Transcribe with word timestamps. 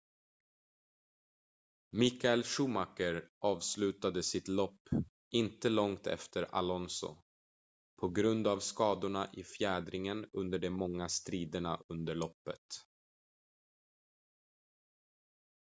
michael 1.91 2.43
schumacher 2.43 3.29
avslutade 3.39 4.23
sitt 4.23 4.47
lopp 4.47 4.89
inte 5.29 5.69
långt 5.69 6.07
efter 6.07 6.55
alonso 6.55 7.17
på 8.01 8.09
grund 8.09 8.47
av 8.47 8.59
skadorna 8.59 9.29
i 9.33 9.43
fjädringen 9.43 10.29
under 10.33 10.59
de 10.59 10.69
många 10.69 11.09
striderna 11.09 11.83
under 11.89 12.15
loppet 12.15 12.63